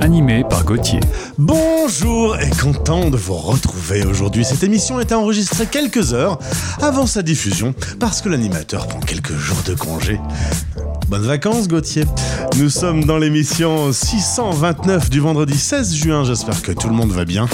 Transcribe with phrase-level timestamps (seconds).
[0.00, 1.00] animé par Gauthier.
[1.38, 4.44] Bonjour et content de vous retrouver aujourd'hui.
[4.44, 6.38] Cette émission est enregistrée quelques heures
[6.82, 10.20] avant sa diffusion parce que l'animateur prend quelques jours de congé.
[11.08, 12.04] Bonnes vacances Gauthier.
[12.58, 17.24] Nous sommes dans l'émission 629 du vendredi 16 juin, j'espère que tout le monde va
[17.24, 17.46] bien.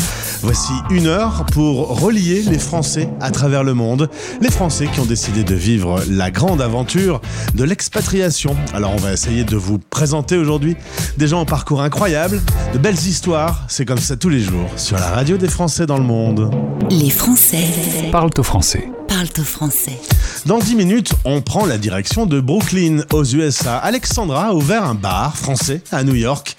[0.43, 4.09] Voici une heure pour relier les Français à travers le monde,
[4.41, 7.21] les Français qui ont décidé de vivre la grande aventure
[7.55, 8.57] de l'expatriation.
[8.73, 10.77] Alors on va essayer de vous présenter aujourd'hui
[11.17, 12.41] des gens au parcours incroyable,
[12.73, 15.99] de belles histoires, c'est comme ça tous les jours sur la radio des Français dans
[15.99, 16.55] le monde.
[16.91, 17.65] Les Français
[18.13, 18.91] parlent au français.
[19.09, 19.99] Parlent au français.
[20.47, 23.77] Dans 10 minutes, on prend la direction de Brooklyn, aux USA.
[23.77, 26.57] Alexandra a ouvert un bar français à New York.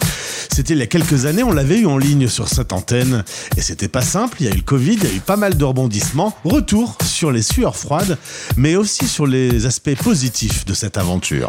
[0.54, 3.24] C'était il y a quelques années, on l'avait eu en ligne sur cette antenne.
[3.58, 5.38] Et c'était pas simple, il y a eu le Covid, il y a eu pas
[5.38, 6.36] mal de rebondissements.
[6.44, 8.18] Retour sur les sueurs froides,
[8.58, 11.48] mais aussi sur les aspects positifs de cette aventure.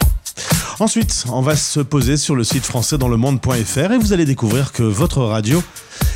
[0.78, 4.24] Ensuite, on va se poser sur le site français dans le monde.fr et vous allez
[4.24, 5.62] découvrir que votre radio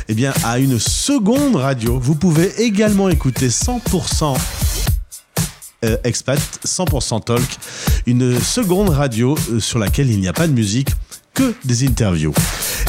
[0.09, 1.99] eh bien, a une seconde radio.
[1.99, 4.35] Vous pouvez également écouter 100%
[5.85, 7.41] euh, expat, 100% talk,
[8.05, 10.89] une seconde radio euh, sur laquelle il n'y a pas de musique,
[11.33, 12.33] que des interviews.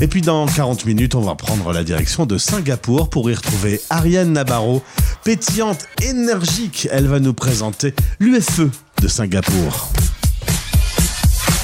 [0.00, 3.81] Et puis dans 40 minutes, on va prendre la direction de Singapour pour y retrouver
[3.91, 4.83] Ariane Nabarro,
[5.22, 6.89] pétillante, énergique.
[6.91, 8.70] Elle va nous présenter l'UFE
[9.03, 9.91] de Singapour.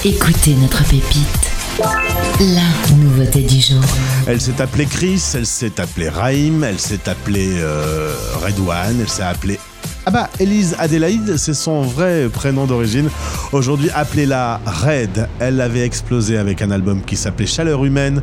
[0.05, 1.55] Écoutez notre pépite.
[1.79, 3.83] La nouveauté du jour.
[4.27, 8.15] Elle s'est appelée Chris, elle s'est appelée Raïm, elle s'est appelée euh,
[8.45, 9.59] Redouane, elle s'est appelée
[10.07, 13.09] ah bah, Elise Adélaïde, c'est son vrai prénom d'origine.
[13.53, 15.29] Aujourd'hui, appelez-la Red.
[15.39, 18.21] Elle avait explosé avec un album qui s'appelait Chaleur Humaine.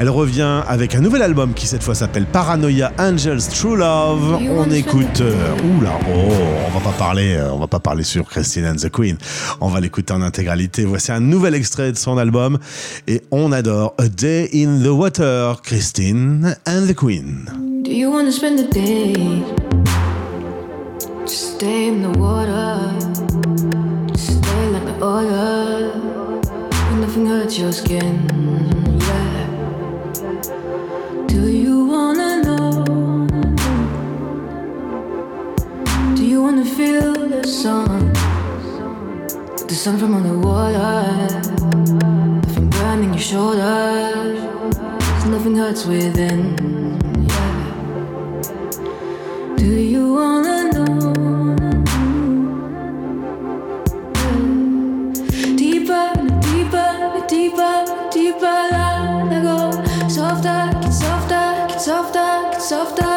[0.00, 4.40] Elle revient avec un nouvel album qui cette fois s'appelle Paranoia Angels True Love.
[4.50, 5.20] On écoute...
[5.20, 6.32] Euh, oula, oh,
[6.66, 9.16] on va pas parler, euh, on va pas parler sur Christine and the Queen.
[9.60, 10.84] On va l'écouter en intégralité.
[10.84, 12.58] Voici un nouvel extrait de son album
[13.06, 17.48] et on adore A Day in the Water, Christine and the Queen.
[17.84, 19.69] Do you want to spend the day?
[21.30, 22.90] Stay in the water.
[24.18, 26.40] Stay like the oil.
[26.98, 28.26] Nothing hurts your skin.
[28.98, 29.46] Yeah.
[31.28, 32.84] Do you wanna know?
[36.16, 38.12] Do you wanna feel the sun?
[39.68, 41.30] The sun from underwater.
[42.42, 44.40] Nothing burning your shoulders.
[45.26, 46.56] Nothing hurts within.
[47.28, 47.70] Yeah.
[49.56, 50.89] Do you wanna know?
[61.80, 63.09] Soft of soft of.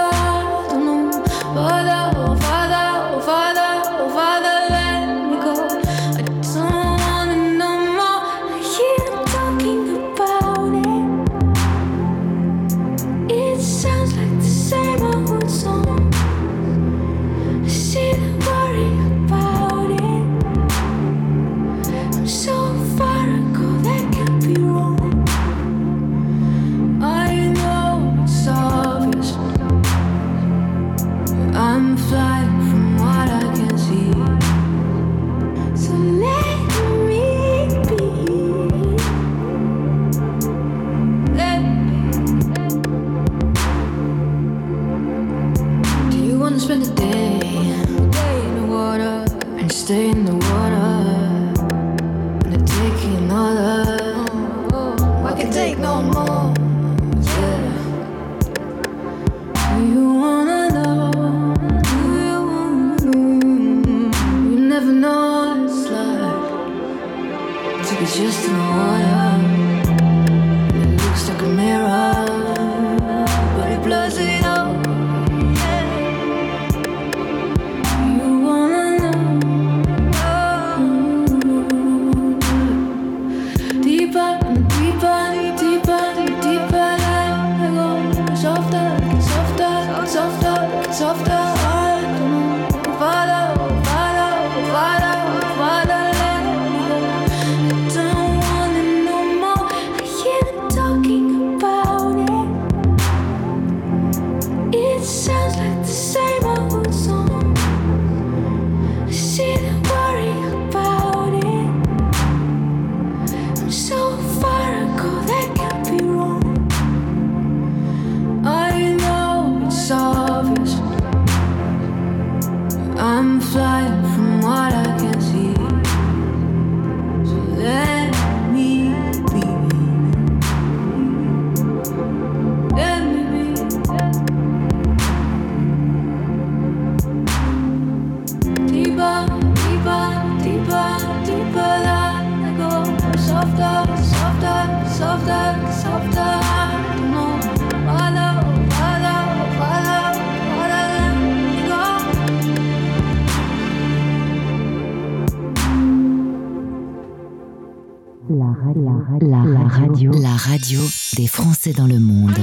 [161.63, 162.33] Français dans le monde.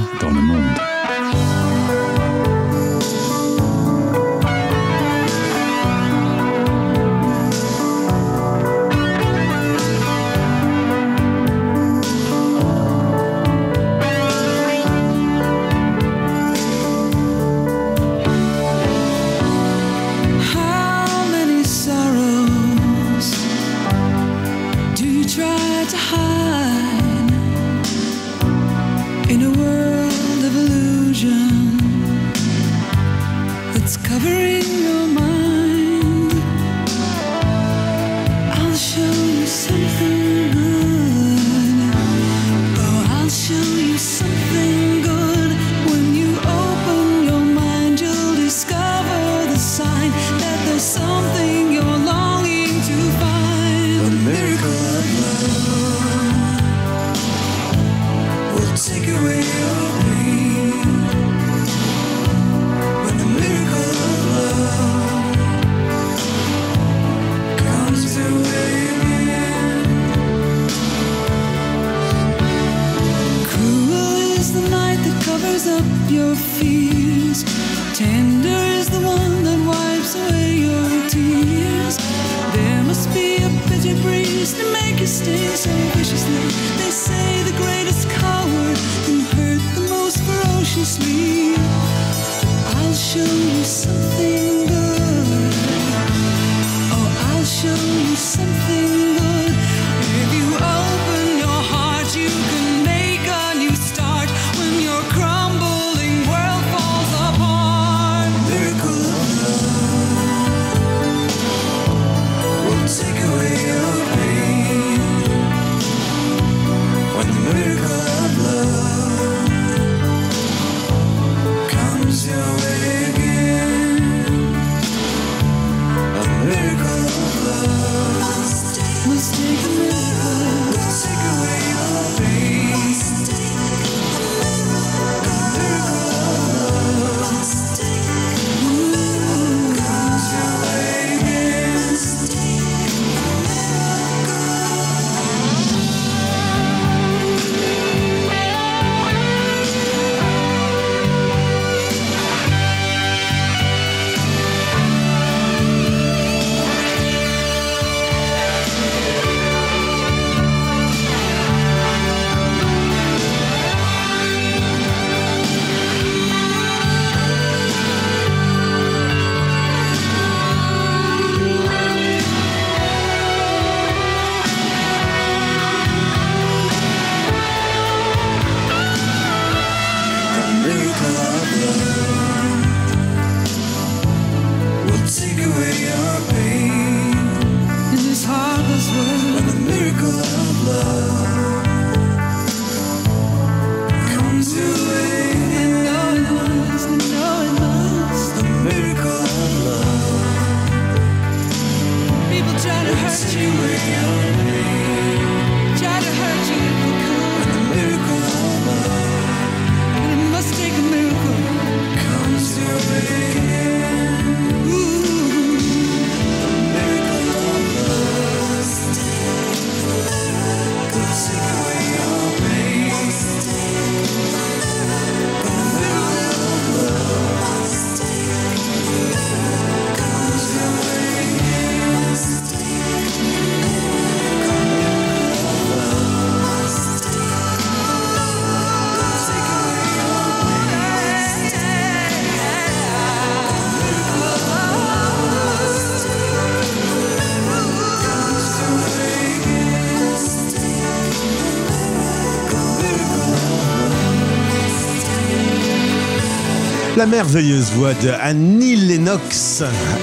[257.00, 259.62] La merveilleuse voix de Annie Lennox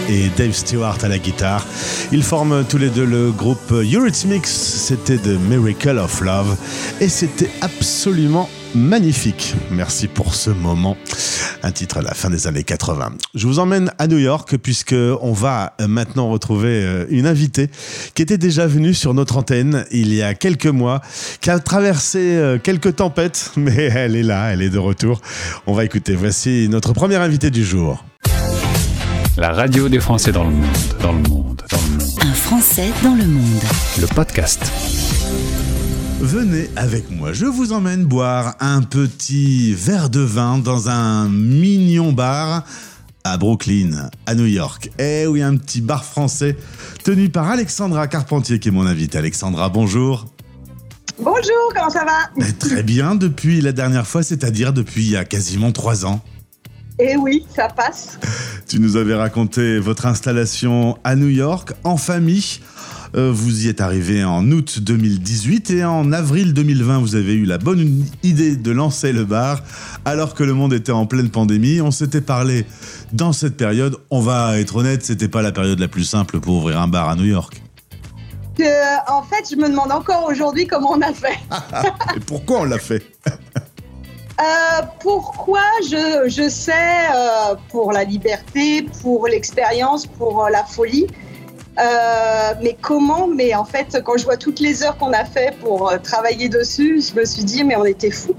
[0.09, 1.63] et Dave Stewart à la guitare.
[2.11, 4.47] Ils forment tous les deux le groupe Eurythmics.
[4.47, 6.57] C'était The Miracle of Love
[6.99, 9.55] et c'était absolument magnifique.
[9.71, 10.97] Merci pour ce moment.
[11.63, 13.13] Un titre à la fin des années 80.
[13.35, 17.69] Je vous emmène à New York puisque on va maintenant retrouver euh, une invitée
[18.13, 21.01] qui était déjà venue sur notre antenne il y a quelques mois,
[21.41, 25.21] qui a traversé euh, quelques tempêtes, mais elle est là, elle est de retour.
[25.65, 26.15] On va écouter.
[26.15, 28.03] Voici notre première invitée du jour.
[29.37, 30.65] La radio des Français dans le monde,
[31.01, 32.19] dans le monde, dans le monde.
[32.21, 33.63] Un Français dans le monde.
[33.99, 34.71] Le podcast.
[36.27, 42.11] Venez avec moi, je vous emmène boire un petit verre de vin dans un mignon
[42.11, 42.65] bar
[43.23, 44.91] à Brooklyn, à New York.
[44.99, 46.57] Eh oui, un petit bar français
[47.05, 49.17] tenu par Alexandra Carpentier qui est mon invitée.
[49.17, 50.25] Alexandra, bonjour.
[51.17, 52.45] Bonjour, comment ça va?
[52.45, 56.21] Eh, Très bien, depuis la dernière fois, c'est-à-dire depuis il y a quasiment trois ans.
[56.99, 58.19] Eh oui, ça passe.
[58.67, 62.59] Tu nous avais raconté votre installation à New York en famille.
[63.15, 67.45] Euh, vous y êtes arrivé en août 2018 et en avril 2020, vous avez eu
[67.45, 69.61] la bonne idée de lancer le bar
[70.05, 71.81] alors que le monde était en pleine pandémie.
[71.81, 72.65] On s'était parlé
[73.13, 73.97] dans cette période.
[74.09, 77.09] On va être honnête, c'était pas la période la plus simple pour ouvrir un bar
[77.09, 77.61] à New York.
[78.59, 81.37] Euh, en fait, je me demande encore aujourd'hui comment on a fait.
[82.15, 83.03] Et pourquoi on l'a fait?
[84.39, 86.71] Euh, pourquoi je, je sais,
[87.11, 91.07] euh, pour la liberté, pour l'expérience, pour euh, la folie.
[91.79, 95.55] Euh, mais comment Mais en fait, quand je vois toutes les heures qu'on a fait
[95.59, 98.35] pour euh, travailler dessus, je me suis dit, mais on était fous.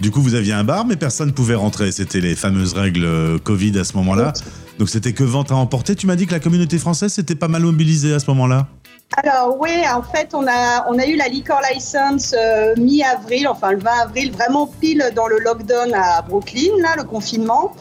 [0.00, 1.90] Du coup, vous aviez un bar, mais personne ne pouvait rentrer.
[1.90, 4.32] C'était les fameuses règles euh, Covid à ce moment-là.
[4.78, 5.96] Donc c'était que vente à emporter.
[5.96, 8.68] Tu m'as dit que la communauté française s'était pas mal mobilisée à ce moment-là.
[9.16, 13.72] Alors oui, en fait, on a, on a eu la liquor license euh, mi-avril, enfin
[13.72, 17.72] le 20 avril, vraiment pile dans le lockdown à Brooklyn, là, le confinement.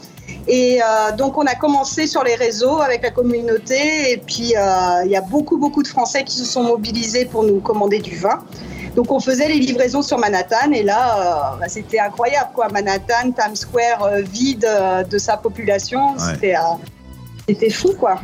[0.48, 5.04] Et euh, donc on a commencé sur les réseaux avec la communauté et puis euh,
[5.04, 8.16] il y a beaucoup beaucoup de Français qui se sont mobilisés pour nous commander du
[8.16, 8.40] vin.
[8.96, 12.70] Donc on faisait les livraisons sur Manhattan et là euh, bah, c'était incroyable quoi.
[12.70, 14.68] Manhattan, Times Square vide
[15.10, 16.34] de sa population, Ouais.
[16.34, 16.56] c'était
[17.48, 18.20] c'était fou quoi.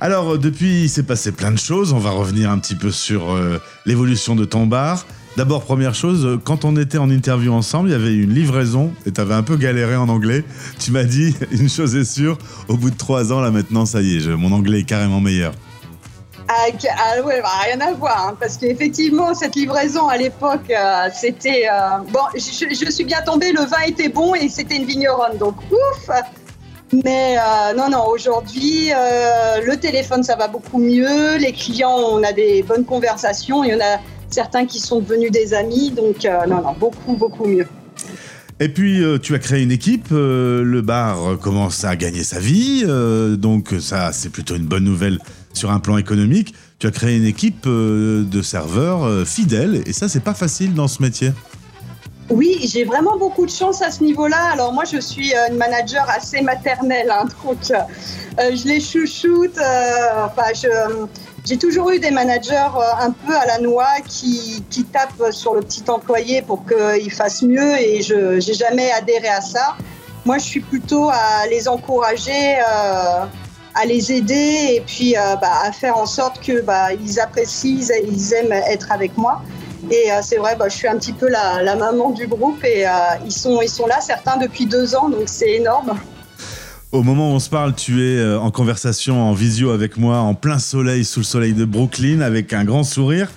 [0.00, 1.92] Alors, depuis, il s'est passé plein de choses.
[1.92, 3.38] On va revenir un petit peu sur
[3.86, 5.06] l'évolution de ton bar.
[5.34, 8.92] D'abord, première chose, euh, quand on était en interview ensemble, il y avait une livraison
[9.06, 10.44] et tu avais un peu galéré en anglais.
[10.78, 12.36] Tu m'as dit, une chose est sûre,
[12.68, 15.54] au bout de trois ans, là maintenant, ça y est, mon anglais est carrément meilleur.
[16.48, 16.66] Ah,
[16.98, 21.66] ah ouais, bah, rien à voir, hein, parce qu'effectivement, cette livraison à l'époque, euh, c'était...
[21.72, 25.54] euh, bon, je, suis bien tombée, le vin était bon et c'était une vigneronne, donc
[25.70, 26.10] ouf
[26.92, 27.36] Mais
[27.74, 32.84] non, non, aujourd'hui, le téléphone, ça va beaucoup mieux, les clients, on a des bonnes
[32.84, 33.98] conversations, il y en a
[34.32, 37.66] certains qui sont devenus des amis, donc euh, non, non, beaucoup, beaucoup mieux.
[38.60, 42.38] Et puis, euh, tu as créé une équipe, euh, le bar commence à gagner sa
[42.38, 42.84] vie,
[43.38, 45.18] donc ça, c'est plutôt une bonne nouvelle
[45.52, 46.54] sur un plan économique.
[46.78, 51.02] Tu as créé une équipe de serveurs fidèles, et ça, c'est pas facile dans ce
[51.02, 51.32] métier.
[52.30, 54.52] Oui, j'ai vraiment beaucoup de chance à ce niveau-là.
[54.52, 59.58] Alors moi, je suis une manager assez maternelle, hein, donc euh, je les chouchoute.
[59.58, 60.68] euh, Enfin, je,
[61.44, 65.60] j'ai toujours eu des managers euh, un peu à la noix qui, tapent sur le
[65.60, 69.76] petit employé pour qu'il fasse mieux, et je j'ai jamais adhéré à ça.
[70.24, 72.56] Moi, je suis plutôt à les encourager.
[72.58, 73.24] euh,
[73.74, 76.88] à les aider et puis euh, bah, à faire en sorte que bah,
[77.22, 79.40] apprécient, ils, aiment être avec moi.
[79.90, 82.84] Et c'est vrai, bah, je suis un petit peu la, maman du groupe et
[83.24, 85.98] ils sont là, certains depuis deux ans, donc c'est énorme.
[86.92, 90.18] Au moment où on se parle, tu es euh, en conversation en visio avec moi,
[90.18, 93.30] en plein soleil, sous le soleil de Brooklyn, avec un grand sourire.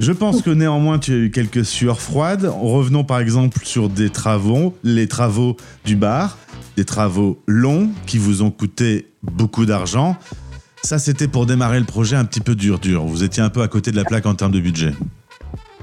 [0.00, 2.50] Je pense que néanmoins, tu as eu quelques sueurs froides.
[2.60, 6.38] Revenons par exemple sur des travaux, les travaux du bar,
[6.76, 10.16] des travaux longs qui vous ont coûté beaucoup d'argent.
[10.82, 13.04] Ça, c'était pour démarrer le projet un petit peu dur, dur.
[13.04, 14.92] Vous étiez un peu à côté de la plaque en termes de budget.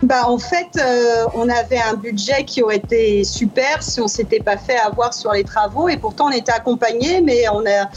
[0.06, 4.40] Bah, en fait, euh, on avait un budget qui aurait été super si on s'était
[4.40, 7.90] pas fait avoir sur les travaux et pourtant on était accompagné, mais on a,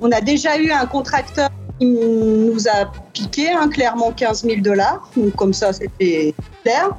[0.00, 5.10] on a déjà eu un contracteur qui nous a piqué hein, clairement 15 000 dollars,
[5.36, 6.96] comme ça c'était clair.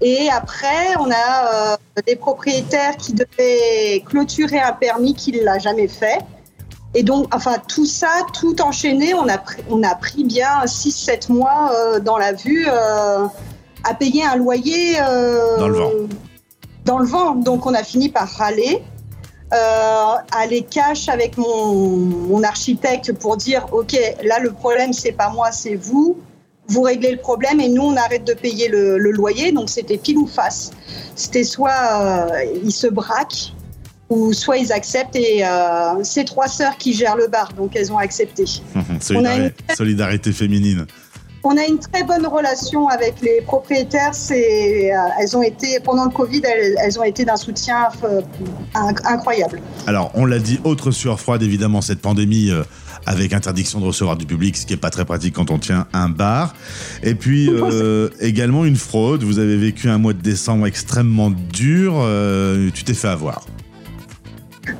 [0.00, 5.88] Et après, on a euh, des propriétaires qui devaient clôturer un permis qu'il l'a jamais
[5.88, 6.20] fait.
[6.94, 11.30] Et donc, enfin, tout ça, tout enchaîné, on a, pris- on a pris bien 6-7
[11.30, 12.66] mois euh, dans la vue
[13.84, 14.96] à payer un loyer.
[15.00, 15.90] euh, Dans le vent.
[16.84, 17.34] Dans le vent.
[17.34, 18.82] Donc, on a fini par râler.
[19.54, 19.56] Euh,
[20.36, 25.52] aller cash avec mon, mon architecte pour dire ok là le problème c'est pas moi
[25.52, 26.18] c'est vous
[26.66, 29.96] vous réglez le problème et nous on arrête de payer le, le loyer donc c'était
[29.96, 30.70] pile ou face
[31.16, 33.54] c'était soit euh, il se braque
[34.10, 37.90] ou soit ils acceptent et euh, c'est trois sœurs qui gèrent le bar, donc elles
[37.90, 38.44] ont accepté.
[39.00, 40.86] Solidari- Solidarité féminine.
[41.50, 44.14] On a une très bonne relation avec les propriétaires.
[44.14, 48.20] C'est, euh, elles ont été pendant le Covid, elles, elles ont été d'un soutien euh,
[48.74, 49.62] inc- incroyable.
[49.86, 52.64] Alors, on l'a dit, autre sueur froide, évidemment, cette pandémie euh,
[53.06, 55.86] avec interdiction de recevoir du public, ce qui n'est pas très pratique quand on tient
[55.94, 56.54] un bar.
[57.02, 59.22] Et puis, euh, également une fraude.
[59.22, 61.94] Vous avez vécu un mois de décembre extrêmement dur.
[61.96, 63.46] euh, tu t'es fait avoir.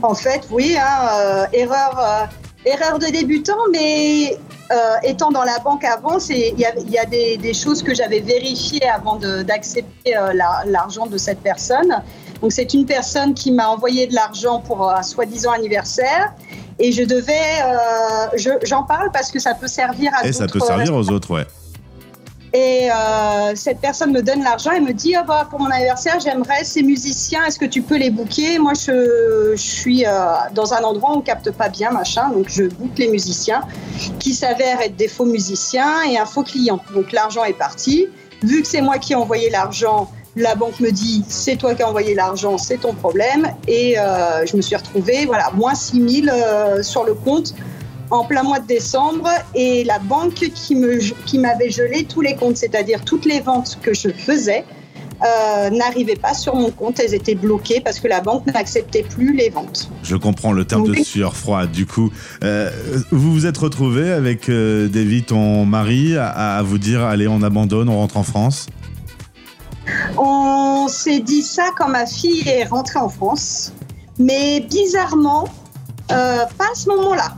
[0.03, 2.29] En fait, oui, hein, euh, erreur,
[2.67, 4.37] erreur de débutant, mais
[4.73, 7.83] euh, étant dans la banque avant, c'est- il y a, y a des, des choses
[7.83, 12.03] que j'avais vérifiées avant d'accepter euh, la- l'argent de cette personne.
[12.43, 16.33] Donc c'est une personne qui m'a envoyé de l'argent pour un soi-disant anniversaire.
[16.79, 17.33] Et je devais,
[17.65, 21.11] euh, je- j'en parle parce que ça peut servir à Et ça peut servir aux
[21.11, 21.45] autres, ouais.
[22.55, 26.19] Et euh, cette personne me donne l'argent et me dit oh, bah, pour mon anniversaire,
[26.19, 28.59] j'aimerais ces musiciens, est-ce que tu peux les booker?
[28.59, 30.11] Moi, je, je suis euh,
[30.55, 33.63] dans un endroit où on capte pas bien, machin, donc je book les musiciens
[34.19, 36.81] qui s'avèrent être des faux musiciens et un faux client.
[36.95, 38.07] Donc l'argent est parti.
[38.43, 41.83] Vu que c'est moi qui ai envoyé l'argent, la banque me dit c'est toi qui
[41.83, 43.49] as envoyé l'argent, c'est ton problème.
[43.67, 47.55] Et euh, je me suis retrouvée, voilà, moins 6 000 euh, sur le compte
[48.11, 52.35] en plein mois de décembre et la banque qui me qui m'avait gelé tous les
[52.35, 54.65] comptes, c'est-à-dire toutes les ventes que je faisais
[55.25, 59.35] euh, n'arrivaient pas sur mon compte, elles étaient bloquées parce que la banque n'acceptait plus
[59.35, 59.91] les ventes.
[60.03, 61.73] Je comprends le terme de sueur froide.
[61.73, 62.11] Du coup,
[62.45, 62.71] euh,
[63.11, 67.43] vous vous êtes retrouvé avec euh, David, ton mari, à, à vous dire allez, on
[67.43, 68.67] abandonne, on rentre en France?
[70.17, 73.73] On s'est dit ça quand ma fille est rentrée en France,
[74.19, 75.49] mais bizarrement,
[76.13, 77.35] euh, pas à ce moment-là.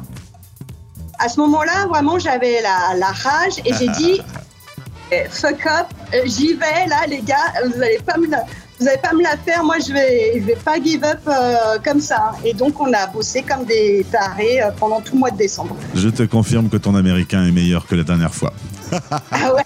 [1.22, 4.20] À ce moment-là, vraiment, j'avais la, la rage et j'ai dit
[5.12, 8.44] eh, fuck up, euh, j'y vais là, les gars, vous n'allez pas me la,
[8.80, 11.78] vous allez pas me la faire, moi je vais, je vais pas give up euh,
[11.84, 12.32] comme ça.
[12.44, 15.76] Et donc on a bossé comme des tarés euh, pendant tout le mois de décembre.
[15.94, 18.52] Je te confirme que ton américain est meilleur que la dernière fois.
[19.30, 19.62] Ah ouais,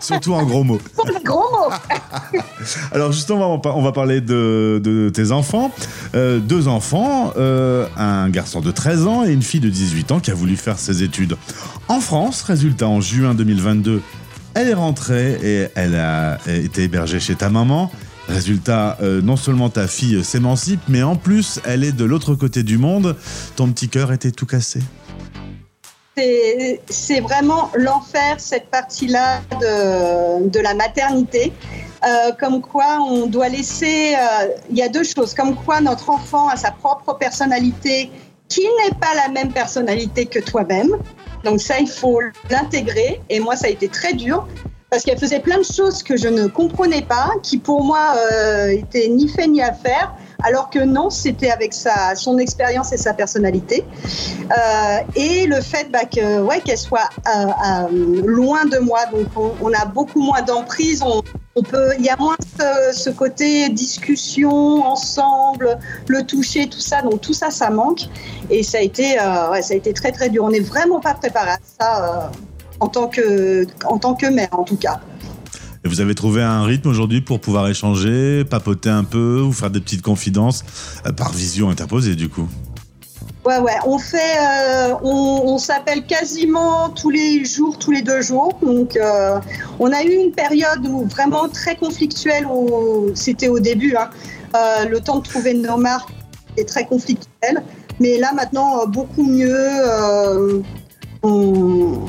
[0.00, 0.80] Surtout en gros mots.
[0.94, 2.40] pour le gros mot.
[2.92, 5.70] Alors justement, on va- on va parler de, de tes enfants.
[6.14, 10.20] Euh, deux enfants, euh, un garçon de 13 ans et une fille de 18 ans
[10.20, 11.36] qui a voulu faire ses études
[11.88, 12.42] en France.
[12.42, 14.02] Résultat, en juin 2022,
[14.54, 17.90] elle est rentrée et elle a été hébergée chez ta maman.
[18.28, 22.64] Résultat, euh, non seulement ta fille s'émancipe, mais en plus, elle est de l'autre côté
[22.64, 23.14] du monde.
[23.54, 24.80] Ton petit cœur était tout cassé.
[26.16, 31.52] C'est- vraiment l'enfer, cette partie-là de, de la maternité.
[32.06, 34.14] Euh, comme quoi, on doit laisser.
[34.14, 35.34] euh, Il y a deux choses.
[35.34, 38.10] Comme quoi, notre enfant a sa propre personnalité
[38.48, 40.90] qui n'est pas la même personnalité que toi-même.
[41.44, 43.20] Donc, ça, il faut l'intégrer.
[43.28, 44.46] Et moi, ça a été très dur
[44.90, 48.68] parce qu'elle faisait plein de choses que je ne comprenais pas, qui pour moi euh,
[48.68, 50.14] étaient ni fait ni à faire.
[50.42, 53.84] Alors que non, c'était avec sa, son expérience et sa personnalité.
[54.50, 59.26] Euh, et le fait bah, que, ouais, qu'elle soit euh, euh, loin de moi, donc
[59.60, 62.36] on, a beaucoup moins d'emprise, on, peut, il y a moins
[62.92, 68.02] ce, côté discussion ensemble, le toucher, tout ça, donc tout ça, ça manque.
[68.50, 70.44] Et ça a été, ça a été très très dur.
[70.44, 72.30] On n'est vraiment pas préparé à ça
[72.80, 75.00] en tant que, en tant que mère, en tout cas.
[75.86, 79.80] Vous avez trouvé un rythme aujourd'hui pour pouvoir échanger, papoter un peu ou faire des
[79.80, 80.64] petites confidences
[81.06, 82.48] euh, par visio interposée du coup.
[83.44, 88.58] Ouais, ouais, on fait, euh, on, s'appelle quasiment tous les jours, tous les deux jours.
[88.60, 89.38] Donc, euh,
[89.78, 92.48] on a eu une période où vraiment très conflictuelle,
[93.14, 94.10] c'était au début, hein,
[94.90, 96.10] le temps de trouver nos marques
[96.56, 97.62] est très conflictuel.
[98.00, 99.70] Mais là, maintenant, beaucoup mieux.
[101.22, 102.00] on,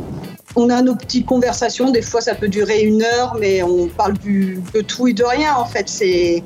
[0.57, 1.91] on a nos petites conversations.
[1.91, 5.23] Des fois, ça peut durer une heure, mais on parle du, de tout et de
[5.23, 5.55] rien.
[5.55, 6.43] En fait, c'est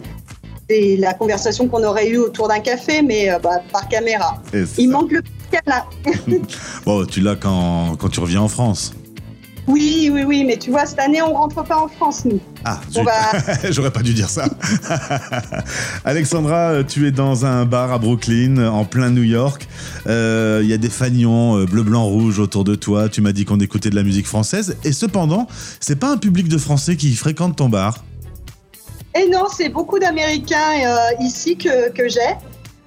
[0.69, 4.41] la conversation qu'on aurait eue autour d'un café, mais euh, bah, par caméra.
[4.53, 4.81] Il ça.
[4.87, 5.83] manque le petit câlin.
[6.85, 8.93] Bon, tu l'as quand, quand tu reviens en France.
[9.71, 12.39] Oui, oui, oui, mais tu vois, cette année, on rentre pas en France, nous.
[12.65, 13.39] Ah, va-
[13.71, 14.45] j'aurais pas dû dire ça.
[16.05, 19.67] Alexandra, tu es dans un bar à Brooklyn, en plein New York.
[20.07, 23.09] Euh, Il y a des fanions euh, bleu, blanc, rouge autour de toi.
[23.09, 24.77] Tu m'as dit qu'on écoutait de la musique française.
[24.83, 25.47] Et cependant,
[25.79, 28.03] c'est pas un public de Français qui fréquente ton bar.
[29.15, 32.19] Et non, c'est beaucoup d'Américains euh, ici que, que j'ai.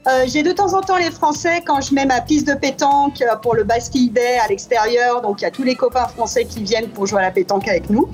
[0.06, 3.22] Euh, j'ai de temps en temps les Français quand je mets ma piste de pétanque
[3.22, 5.22] euh, pour le Bastille Day à l'extérieur.
[5.22, 7.66] Donc il y a tous les copains français qui viennent pour jouer à la pétanque
[7.68, 8.08] avec nous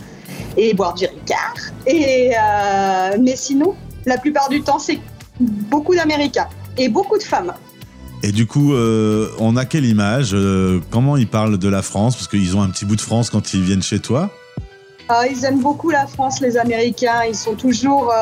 [0.57, 1.57] et boire du Ricard.
[1.87, 3.75] Et, euh, mais sinon,
[4.07, 5.01] la plupart du temps, c'est
[5.41, 6.49] beaucoup d'Américains
[6.79, 7.53] et beaucoup de femmes.
[8.23, 10.37] Et du coup, euh, on a quelle image
[10.91, 12.15] Comment ils parlent de la France?
[12.15, 14.31] Parce qu'ils ont un petit bout de France quand ils viennent chez toi.
[15.29, 17.25] Ils aiment beaucoup la France, les Américains.
[17.27, 18.13] Ils sont toujours.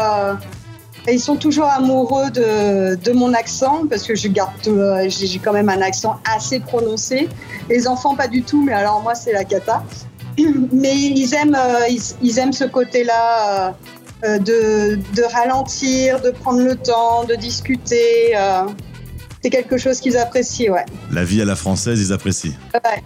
[1.09, 5.38] Et ils sont toujours amoureux de, de mon accent parce que je garde, euh, j'ai
[5.38, 7.31] quand même un accent assez prononcé.
[7.71, 9.83] Les enfants pas du tout, mais alors moi c'est la cata.
[10.73, 13.75] Mais ils aiment, euh, ils, ils aiment ce côté-là
[14.25, 18.35] euh, de, de ralentir, de prendre le temps, de discuter.
[19.42, 20.85] c'est quelque chose qu'ils apprécient, ouais.
[21.11, 22.53] La vie à la française, ils apprécient.
[22.75, 23.03] Ouais,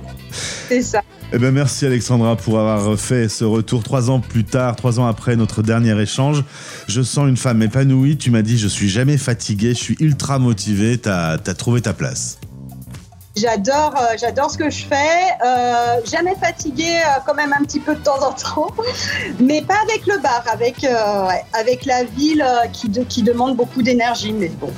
[0.68, 1.02] c'est ça.
[1.34, 5.06] Eh ben merci Alexandra pour avoir fait ce retour trois ans plus tard, trois ans
[5.06, 6.44] après notre dernier échange.
[6.88, 8.18] Je sens une femme épanouie.
[8.18, 10.98] Tu m'as dit je suis jamais fatigué, je suis ultra motivé.
[10.98, 12.38] T'as as trouvé ta place.
[13.34, 14.94] J'adore, euh, j'adore ce que je fais.
[15.42, 18.74] Euh, jamais fatiguée, euh, quand même un petit peu de temps en temps,
[19.40, 23.82] mais pas avec le bar, avec ouais, avec la ville qui de- qui demande beaucoup
[23.82, 24.34] d'énergie.
[24.34, 24.70] Mais bon,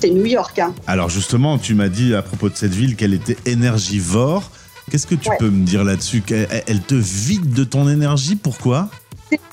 [0.00, 0.58] c'est New York.
[0.58, 0.74] Hein.
[0.88, 4.50] Alors justement, tu m'as dit à propos de cette ville qu'elle était énergivore.
[4.90, 5.36] Qu'est-ce que tu Ouais.
[5.38, 8.88] peux me dire là-dessus elle, elle te vide de ton énergie Pourquoi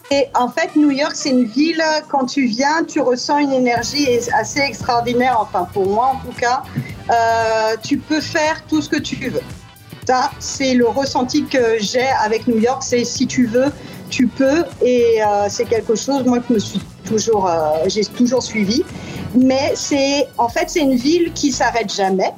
[0.09, 4.07] Et en fait, New York, c'est une ville, quand tu viens, tu ressens une énergie
[4.39, 6.63] assez extraordinaire, enfin pour moi en tout cas.
[7.11, 9.41] Euh, tu peux faire tout ce que tu veux.
[10.07, 13.71] Ça, c'est le ressenti que j'ai avec New York, c'est si tu veux,
[14.09, 14.63] tu peux.
[14.81, 18.83] Et euh, c'est quelque chose, moi, que me suis toujours, euh, j'ai toujours suivi.
[19.35, 22.31] Mais c'est, en fait, c'est une ville qui s'arrête jamais.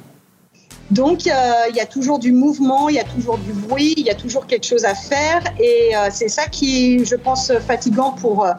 [0.90, 1.30] Donc, euh,
[1.70, 4.14] il y a toujours du mouvement, il y a toujours du bruit, il y a
[4.14, 5.42] toujours quelque chose à faire.
[5.60, 8.52] Et euh, c'est ça qui, je pense, fatigant pour euh,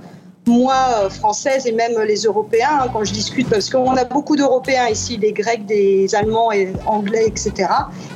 [0.48, 4.88] moi, française, et même les Européens, hein, quand je discute, parce qu'on a beaucoup d'Européens
[4.88, 7.70] ici, des Grecs, des Allemands, et Anglais, etc.,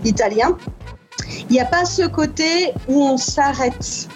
[0.05, 0.57] Italiens.
[1.49, 4.07] Il n'y a pas ce côté où on s'arrête,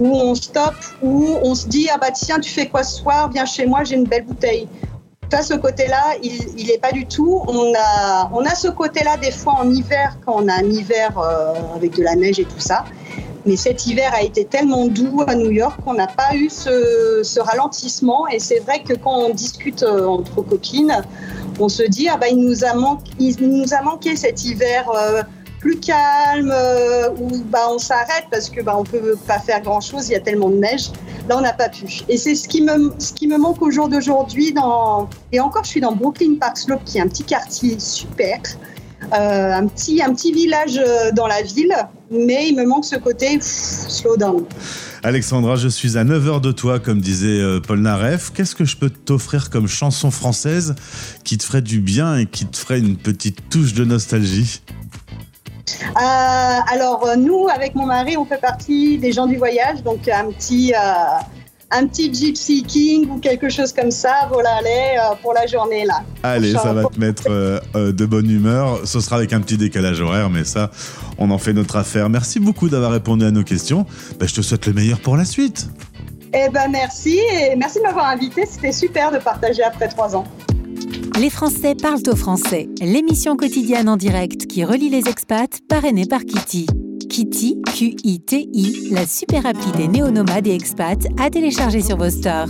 [0.00, 3.30] où on stoppe, où on se dit, ah bah tiens, tu fais quoi ce soir?
[3.30, 4.66] Viens chez moi, j'ai une belle bouteille.
[5.30, 7.42] Ça, ce côté-là, il n'est pas du tout.
[7.48, 11.18] On a, on a ce côté-là des fois en hiver, quand on a un hiver
[11.18, 12.84] euh, avec de la neige et tout ça.
[13.46, 17.40] Mais cet hiver a été tellement doux à New York qu'on n'a pas eu ce,
[17.40, 18.26] ralentissement.
[18.28, 21.02] Et c'est vrai que quand on discute euh, entre copines,
[21.60, 24.90] on se dit ah bah il nous a manqué, il nous a manqué cet hiver
[24.90, 25.22] euh,
[25.64, 29.80] plus calme euh, où bah on s'arrête parce que bah on peut pas faire grand
[29.80, 30.90] chose, il y a tellement de neige.
[31.26, 31.86] Là on n'a pas pu.
[32.10, 35.64] Et c'est ce qui me ce qui me manque au jour d'aujourd'hui dans et encore
[35.64, 38.40] je suis dans Brooklyn Park Slope qui est un petit quartier super.
[39.12, 41.74] Euh, un, petit, un petit village euh, dans la ville,
[42.10, 44.44] mais il me manque ce côté pff, slow down.
[45.02, 48.32] Alexandra, je suis à 9 heures de toi, comme disait euh, Paul Naref.
[48.32, 50.74] Qu'est-ce que je peux t'offrir comme chanson française
[51.22, 54.62] qui te ferait du bien et qui te ferait une petite touche de nostalgie?
[55.94, 60.26] Alors, euh, nous, avec mon mari, on fait partie des gens du voyage, donc un
[60.30, 60.78] petit, euh,
[61.70, 65.84] un petit Gypsy King ou quelque chose comme ça, voilà, allez, euh, pour la journée
[65.84, 66.02] là.
[66.22, 68.80] Allez, ça va te mettre euh, euh, de bonne humeur.
[68.84, 70.70] Ce sera avec un petit décalage horaire, mais ça,
[71.18, 72.08] on en fait notre affaire.
[72.08, 73.86] Merci beaucoup d'avoir répondu à nos questions.
[74.18, 75.68] Ben, je te souhaite le meilleur pour la suite.
[76.36, 78.44] Eh ben merci et merci de m'avoir invité.
[78.44, 80.24] C'était super de partager après trois ans.
[81.20, 86.20] Les Français parlent au français, l'émission quotidienne en direct qui relie les expats, parrainée par
[86.24, 86.66] Kitty.
[87.08, 92.48] Kitty, Q-I-T-I, la super appli des néonomades et expats à télécharger sur vos stores.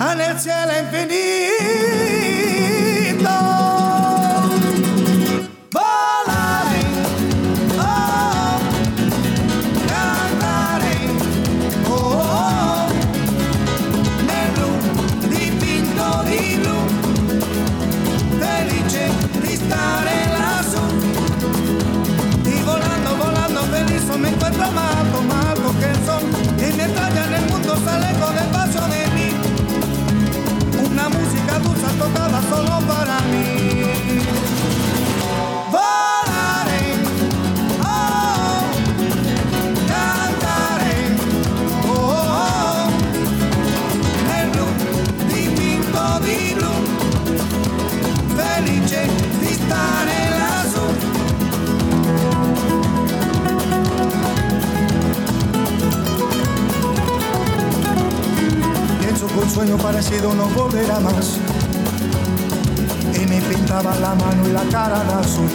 [0.00, 2.07] En el cielo infinito.
[31.98, 33.82] Tocada solo para mí.
[35.72, 36.84] Volaré,
[37.82, 38.62] oh,
[39.88, 41.00] cantaré,
[41.86, 42.90] oh, oh,
[44.28, 44.66] nel blu
[45.28, 46.74] dipinto di blu,
[48.36, 49.02] felice
[49.40, 50.86] di stare lassù.
[59.00, 61.38] Pienso que un sueño parecido no volverá más.
[63.68, 65.50] Pintaba la mano y la cara de azul.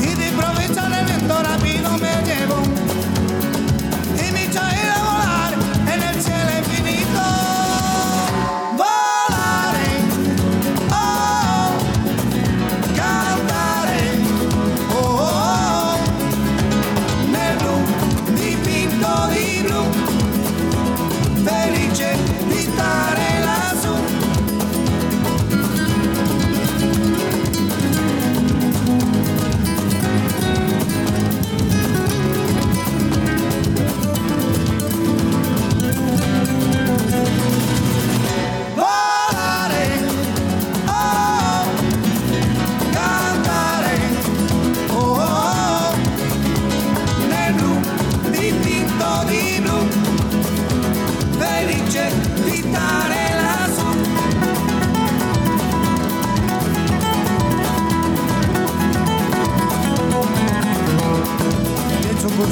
[0.00, 3.01] Y de en el viento rápido me llevo.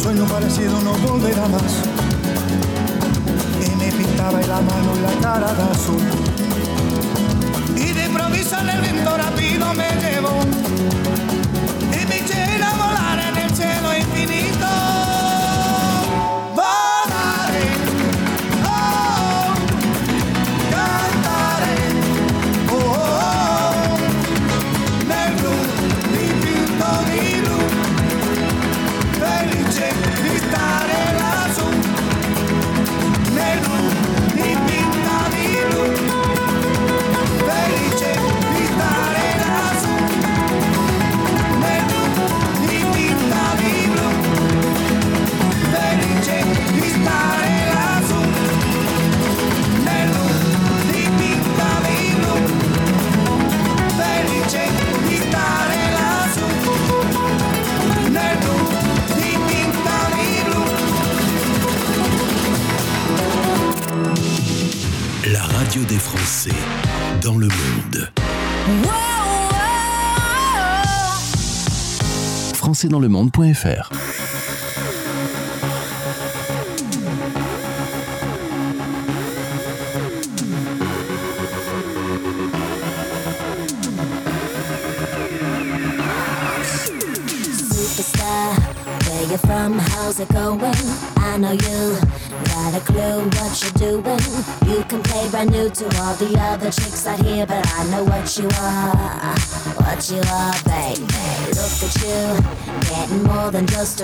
[0.01, 1.83] Sueño parecido no volverá más.
[3.61, 6.30] Y me pintaba en la mano y la cara de azul.
[72.81, 74.00] Françaisdanslemonde.fr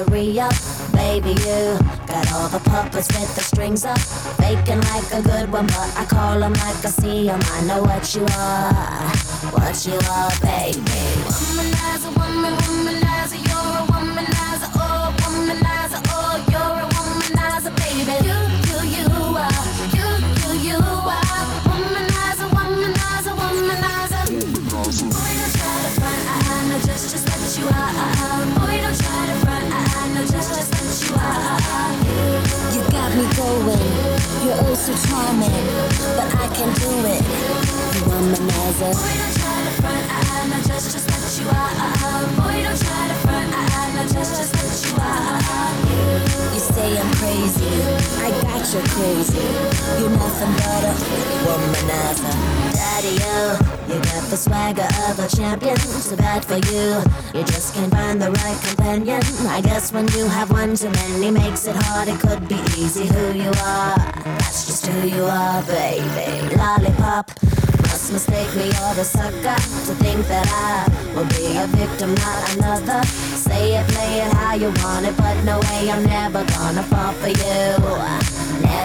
[0.05, 0.55] re-up,
[0.93, 1.31] baby.
[1.31, 3.99] You got all the puppets with the strings up,
[4.39, 7.41] faking like a good one, but I call 'em like I see 'em.
[7.53, 9.11] I know what you are,
[9.53, 11.36] what you are, baby.
[36.67, 37.23] Can do it.
[37.95, 39.26] You womanizer.
[48.67, 49.39] I got you crazy.
[50.01, 50.95] You're nothing but a
[51.47, 52.35] womanizer.
[52.75, 55.77] Daddy, you, you got the swagger of a champion.
[55.77, 56.99] Too bad for you,
[57.33, 59.23] you just can't find the right companion.
[59.47, 62.09] I guess when you have one too many makes it hard.
[62.09, 63.95] It could be easy who you are.
[64.43, 66.57] That's just who you are, baby.
[66.57, 67.31] Lollipop.
[67.83, 69.55] Must mistake me or a sucker
[69.87, 73.07] to think that I will be a victim, not another.
[73.07, 77.13] Say it, play it how you want it, but no way I'm never gonna fall
[77.13, 78.36] for you.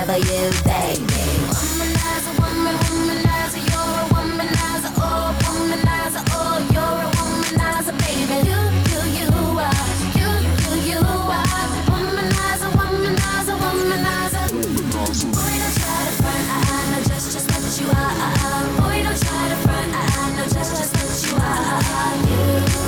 [0.01, 1.21] Never you, baby.
[1.53, 8.49] Womanizer, woman, womanizer, you're a womanizer, oh, womanizer, oh, you're a womanizer, baby.
[8.49, 8.59] You,
[8.89, 9.29] you, you
[9.61, 9.77] are,
[10.17, 11.45] you, you, you are,
[11.85, 14.45] womanizer, womanizer, womanizer.
[14.49, 18.65] Boy, don't try to front, I, know just, just what you are.
[18.81, 21.77] Boy, don't try to front, I, know just, just what you are.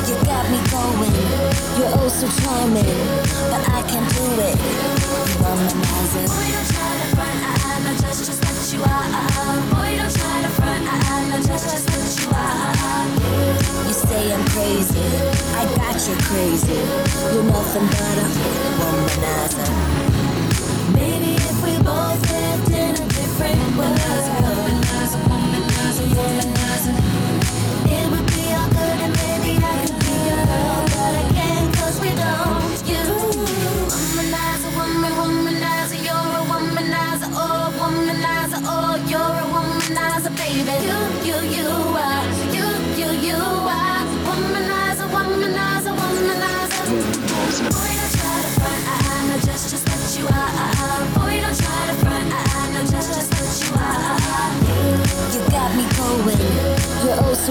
[0.09, 1.13] You got me going,
[1.77, 2.97] you're oh so charming,
[3.53, 4.57] but I can't do it.
[5.43, 6.02] Womanizer.
[16.03, 16.73] I got you crazy.
[17.33, 18.27] You're nothing but a
[18.77, 19.69] womanizer.
[20.93, 24.32] Maybe if we both lived in a different world.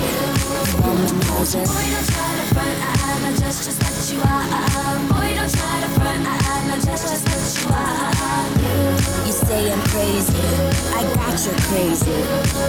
[0.79, 1.67] Womanizer.
[1.67, 4.47] Boy, don't try to front, I, I know just, just what you are.
[5.11, 8.07] Boy, don't try to front, I, I know just, just what you are.
[9.27, 10.39] You say I'm crazy,
[10.95, 12.17] I got you crazy.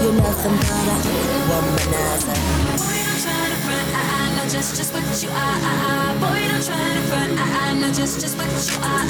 [0.02, 0.98] You're nothing but a
[1.48, 2.97] womanizer.
[4.50, 6.16] Just, just what you are.
[6.20, 9.06] Boy, don't try to front, I, I know just, just what you are.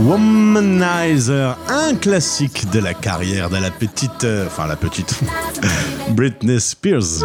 [0.00, 0.04] Womanizer.
[0.04, 5.20] Womanizer, un classique de la carrière de la petite, euh, enfin la petite,
[6.10, 7.24] Britney Spears.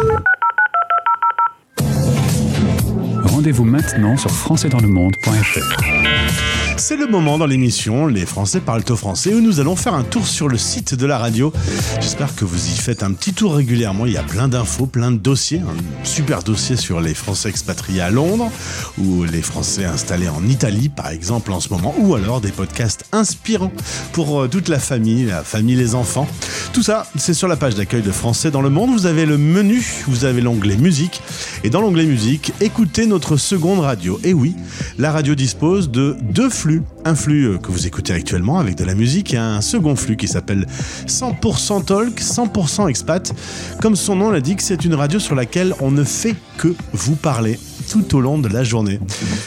[3.24, 6.55] Rendez-vous maintenant sur françaisdanslemonde.fr.
[6.88, 10.04] C'est le moment dans l'émission Les Français parlent au français où nous allons faire un
[10.04, 11.52] tour sur le site de la radio.
[12.00, 14.06] J'espère que vous y faites un petit tour régulièrement.
[14.06, 15.58] Il y a plein d'infos, plein de dossiers.
[15.58, 18.52] Un super dossier sur les Français expatriés à Londres
[18.98, 23.04] ou les Français installés en Italie par exemple en ce moment ou alors des podcasts
[23.10, 23.72] inspirants
[24.12, 26.28] pour euh, toute la famille, la famille, les enfants.
[26.72, 28.90] Tout ça, c'est sur la page d'accueil de Français dans le monde.
[28.90, 31.20] Vous avez le menu, vous avez l'onglet musique
[31.64, 34.20] et dans l'onglet musique, écoutez notre seconde radio.
[34.22, 34.54] Et oui,
[34.98, 36.75] la radio dispose de deux flux.
[37.04, 40.16] Un flux euh, que vous écoutez actuellement avec de la musique et un second flux
[40.16, 40.66] qui s'appelle
[41.06, 43.34] 100% Talk, 100% Expat.
[43.80, 47.58] Comme son nom l'indique, c'est une radio sur laquelle on ne fait que vous parler
[47.88, 49.00] tout au long de la journée.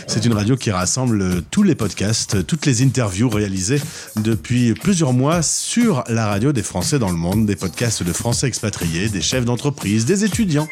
[0.08, 3.82] C'est une radio qui rassemble tous les podcasts, toutes les interviews réalisées
[4.18, 8.48] depuis plusieurs mois sur la radio des Français dans le monde, des podcasts de Français
[8.48, 10.68] expatriés, des chefs d'entreprise, des étudiants,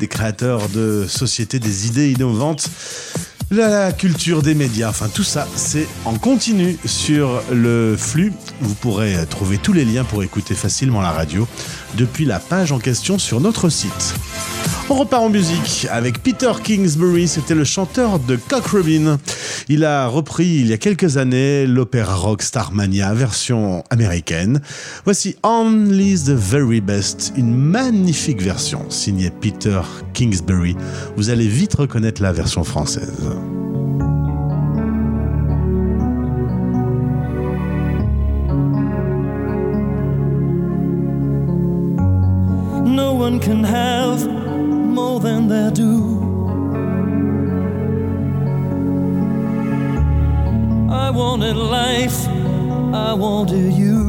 [0.00, 2.68] des créateurs de sociétés, des idées innovantes
[3.52, 8.32] la culture des médias, enfin tout ça, c'est en continu sur le flux.
[8.62, 11.46] Vous pourrez trouver tous les liens pour écouter facilement la radio
[11.96, 14.14] depuis la page en question sur notre site.
[14.90, 19.18] On repart en musique avec Peter Kingsbury, c'était le chanteur de Cock Robin.
[19.68, 24.60] Il a repris il y a quelques années l'opéra rock Starmania version américaine.
[25.04, 29.80] Voici Only the Very Best, une magnifique version signée Peter
[30.14, 30.76] Kingsbury.
[31.16, 33.30] Vous allez vite reconnaître la version française.
[43.32, 46.20] One can have more than they do.
[50.90, 52.26] I wanted life,
[52.94, 54.00] I wanted you.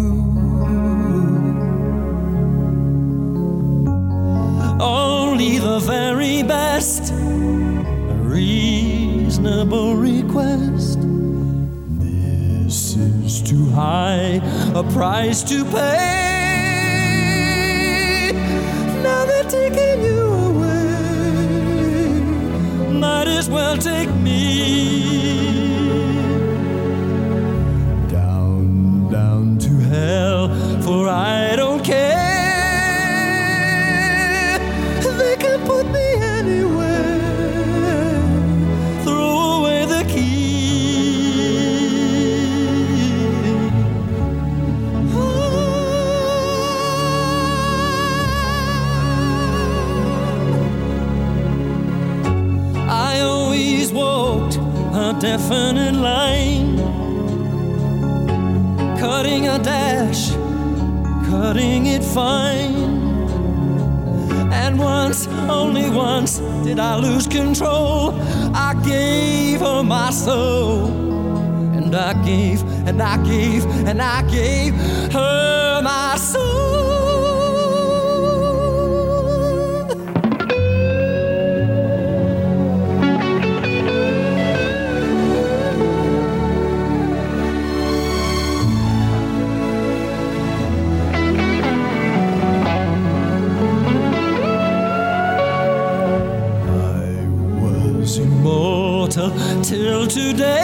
[4.81, 10.99] Only the very best, a reasonable request.
[11.99, 14.41] This is too high
[14.75, 16.42] a price to pay.
[23.43, 25.42] Might as well take me
[55.37, 56.77] definite line,
[58.99, 60.29] cutting a dash,
[61.27, 62.75] cutting it fine.
[64.53, 68.13] And once, only once, did I lose control.
[68.53, 70.85] I gave her my soul,
[71.77, 74.75] and I gave, and I gave, and I gave
[75.13, 75.62] her
[100.08, 100.62] today.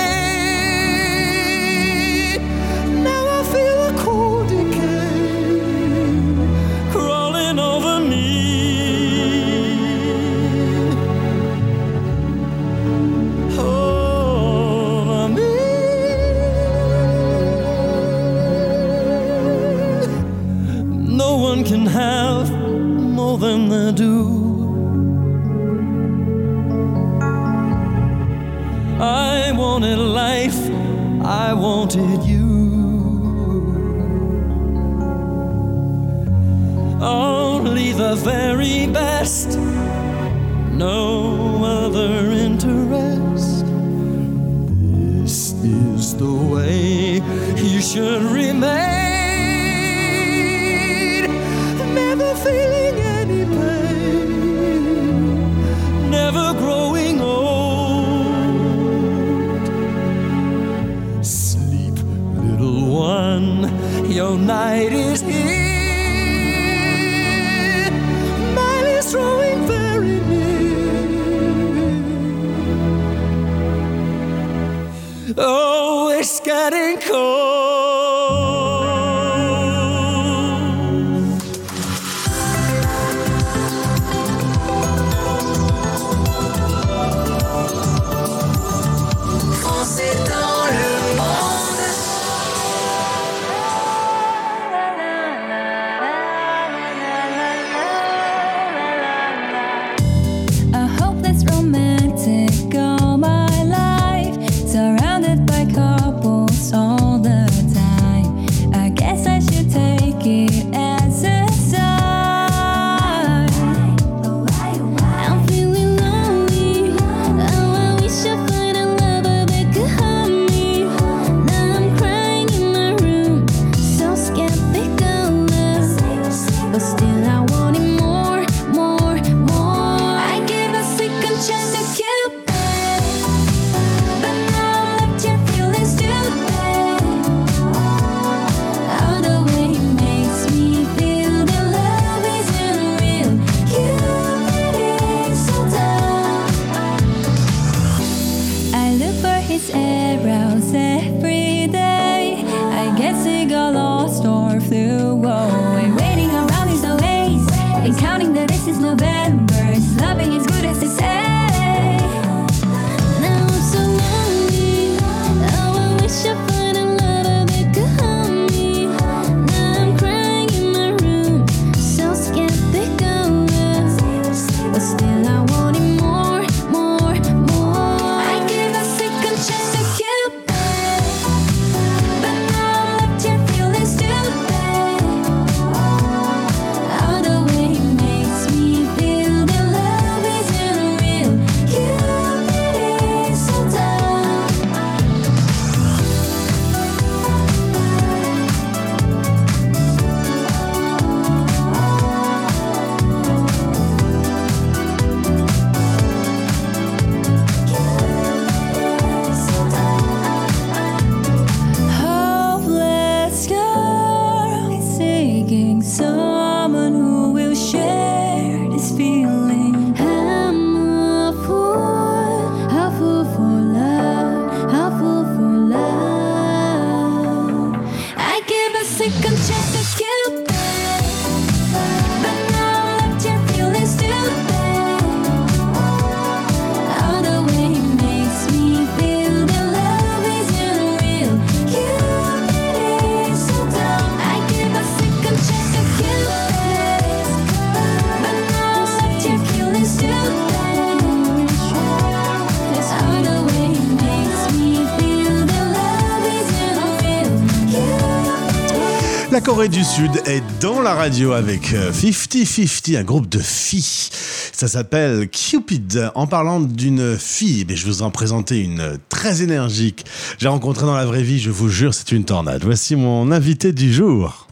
[259.59, 264.09] Corée du Sud est dans la radio avec euh, 50-50, un groupe de filles.
[264.53, 266.11] Ça s'appelle Cupid.
[266.15, 270.05] En parlant d'une fille, eh je vais vous en présenter une très énergique.
[270.37, 272.63] J'ai rencontré dans la vraie vie, je vous jure, c'est une tornade.
[272.63, 274.47] Voici mon invité du jour.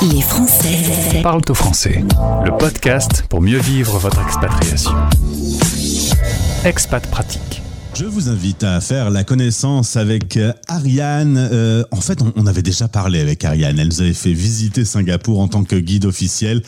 [0.00, 2.02] Les Français Parle au français.
[2.46, 4.92] Le podcast pour mieux vivre votre expatriation.
[6.64, 7.47] Expat pratique.
[7.98, 11.36] Je vous invite à faire la connaissance avec euh, Ariane.
[11.36, 13.76] Euh, en fait, on, on avait déjà parlé avec Ariane.
[13.76, 16.62] Elle nous avait fait visiter Singapour en tant que guide officiel.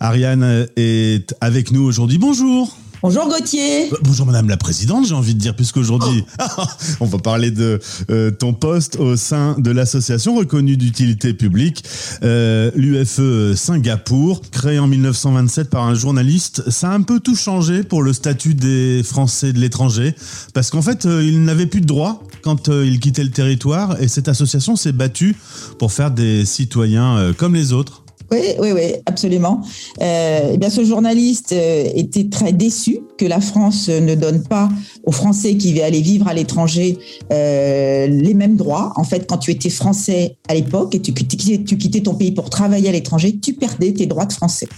[0.00, 2.16] Ariane euh, est avec nous aujourd'hui.
[2.16, 2.74] Bonjour.
[3.02, 3.90] Bonjour Gauthier.
[3.90, 6.22] Euh, Bonjour Madame la Présidente, j'ai envie de dire, puisqu'aujourd'hui,
[7.00, 7.80] on va parler de
[8.10, 11.82] euh, ton poste au sein de l'association reconnue d'utilité publique,
[12.22, 16.68] euh, l'UFE Singapour, créée en 1927 par un journaliste.
[16.68, 20.14] Ça a un peu tout changé pour le statut des Français de l'étranger,
[20.52, 24.08] parce qu'en fait, euh, ils n'avaient plus de droits quand ils quittaient le territoire, et
[24.08, 25.36] cette association s'est battue
[25.78, 28.02] pour faire des citoyens comme les autres.
[28.32, 29.60] Oui, oui, oui, absolument.
[30.00, 34.68] Euh, eh bien, ce journaliste euh, était très déçu que la France ne donne pas
[35.04, 36.96] aux Français qui allaient aller vivre à l'étranger
[37.32, 38.92] euh, les mêmes droits.
[38.94, 42.30] En fait, quand tu étais français à l'époque et tu, quittais- tu quittais ton pays
[42.30, 44.68] pour travailler à l'étranger, tu perdais tes droits de français.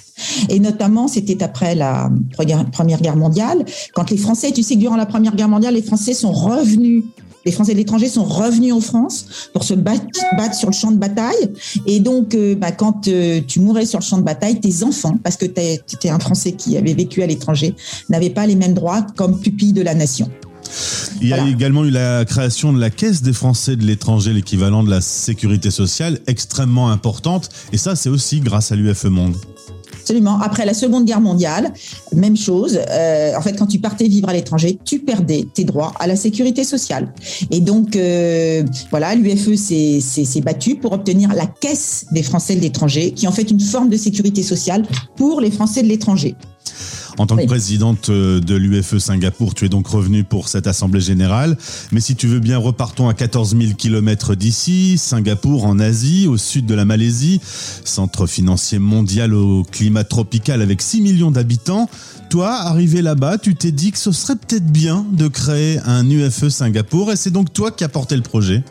[0.49, 2.11] Et notamment, c'était après la
[2.73, 5.83] Première Guerre mondiale, quand les Français, tu sais que durant la Première Guerre mondiale, les
[5.83, 7.05] Français sont revenus
[7.45, 10.05] les Français de l'étranger sont revenus en France pour se battre,
[10.37, 11.53] battre sur le champ de bataille.
[11.87, 15.19] Et donc, euh, bah, quand euh, tu mourais sur le champ de bataille, tes enfants,
[15.23, 15.61] parce que tu
[15.95, 17.75] étais un Français qui avait vécu à l'étranger,
[18.09, 20.31] n'avaient pas les mêmes droits comme pupille de la nation.
[21.21, 24.83] Il y a également eu la création de la Caisse des Français de l'étranger, l'équivalent
[24.83, 27.51] de la sécurité sociale, extrêmement importante.
[27.73, 29.37] Et ça, c'est aussi grâce à l'UFE Monde.
[30.13, 30.41] Absolument.
[30.41, 31.73] Après la Seconde Guerre mondiale,
[32.15, 32.79] même chose.
[32.91, 36.17] Euh, en fait, quand tu partais vivre à l'étranger, tu perdais tes droits à la
[36.17, 37.11] sécurité sociale.
[37.51, 43.13] Et donc, euh, voilà, l'UFE s'est battu pour obtenir la Caisse des Français de l'étranger,
[43.13, 44.85] qui est en fait une forme de sécurité sociale
[45.17, 46.35] pour les Français de l'étranger.
[47.19, 51.01] En tant que présidente euh, de l'UFE Singapour, tu es donc revenue pour cette assemblée
[51.01, 51.59] générale.
[51.93, 56.39] Mais si tu veux bien, repartons à 14 000 kilomètres d'ici, Singapour en Asie, au
[56.39, 57.41] sud de la Malaisie,
[57.85, 61.89] centre financier mondial au climat tropical avec 6 millions d'habitants.
[62.31, 66.49] Toi, arrivé là-bas, tu t'es dit que ce serait peut-être bien de créer un UFE
[66.49, 68.65] Singapour et c'est donc toi qui as porté le projet.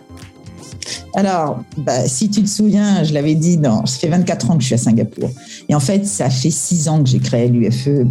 [1.16, 4.62] Alors, bah, si tu te souviens, je l'avais dit, non, ça fait 24 ans que
[4.62, 5.30] je suis à Singapour.
[5.68, 8.06] Et en fait, ça fait 6 ans que j'ai créé l'UFE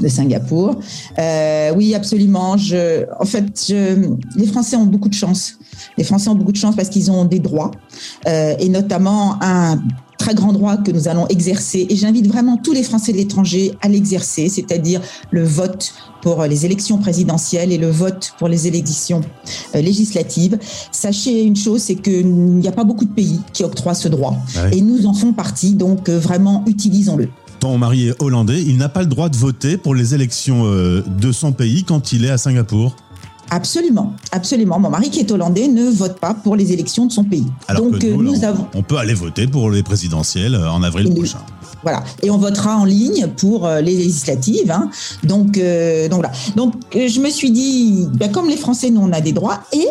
[0.00, 0.76] de Singapour.
[1.18, 2.52] Euh, oui, absolument.
[2.52, 3.72] En fait,
[4.36, 5.58] les Français ont beaucoup de chance.
[5.98, 7.70] Les Français ont beaucoup de chance parce qu'ils ont des droits,
[8.26, 9.80] euh, et notamment un
[10.22, 11.84] très grand droit que nous allons exercer.
[11.90, 15.00] Et j'invite vraiment tous les Français de l'étranger à l'exercer, c'est-à-dire
[15.32, 19.22] le vote pour les élections présidentielles et le vote pour les élections
[19.74, 20.58] euh, législatives.
[20.92, 24.36] Sachez une chose, c'est qu'il n'y a pas beaucoup de pays qui octroient ce droit.
[24.70, 27.28] Et nous en font partie, donc euh, vraiment, utilisons-le.
[27.58, 31.02] Ton mari est hollandais, il n'a pas le droit de voter pour les élections euh,
[31.20, 32.94] de son pays quand il est à Singapour.
[33.54, 34.78] Absolument, absolument.
[34.80, 37.44] Mon mari qui est hollandais ne vote pas pour les élections de son pays.
[37.68, 40.54] Alors Donc que nous, nous là, on- avons on peut aller voter pour les présidentielles
[40.54, 41.14] euh, en avril Oui.
[41.16, 41.40] prochain.
[41.82, 42.02] Voilà.
[42.22, 44.70] Et on votera en ligne pour euh, les législatives.
[44.70, 44.88] hein.
[45.22, 46.24] Donc, euh, donc.
[46.56, 49.60] Donc, je me suis dit, ben, comme les Français, nous, on a des droits.
[49.74, 49.86] Et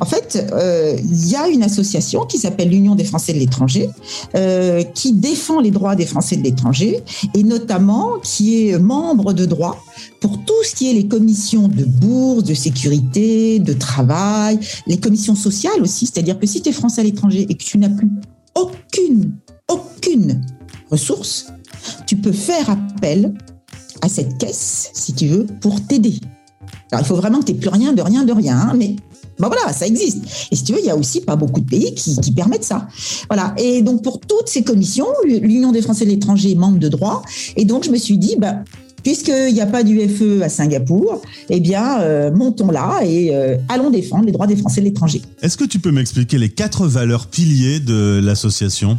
[0.00, 3.88] en fait, euh, il y a une association qui s'appelle l'Union des Français de l'étranger,
[4.34, 7.02] euh, qui défend les droits des Français de l'étranger,
[7.34, 9.82] et notamment qui est membre de droit
[10.20, 15.34] pour tout ce qui est les commissions de bourse, de sécurité, de travail, les commissions
[15.34, 16.06] sociales aussi.
[16.06, 18.10] C'est-à-dire que si tu es Français à l'étranger et que tu n'as plus
[18.54, 19.32] aucune,
[19.68, 20.40] aucune
[20.90, 21.46] ressource,
[22.06, 23.34] tu peux faire appel
[24.02, 26.14] à cette caisse, si tu veux, pour t'aider.
[26.90, 28.96] Alors, il faut vraiment que tu n'aies plus rien, de rien, de rien, hein, mais
[29.38, 30.48] bon, voilà, ça existe.
[30.50, 32.64] Et si tu veux, il y a aussi pas beaucoup de pays qui, qui permettent
[32.64, 32.88] ça.
[33.28, 33.54] Voilà.
[33.58, 37.22] Et donc, pour toutes ces commissions, l'Union des Français de l'étranger est membre de droit.
[37.56, 38.56] Et donc, je me suis dit, bah,
[39.02, 43.90] puisqu'il n'y a pas d'UFE à Singapour, eh bien, euh, montons là et euh, allons
[43.90, 45.22] défendre les droits des Français de l'étranger.
[45.42, 48.96] Est-ce que tu peux m'expliquer les quatre valeurs piliers de l'association?